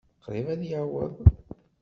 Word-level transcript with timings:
Qṛib 0.23 0.47
ad 0.53 0.61
yaweḍ. 0.69 1.13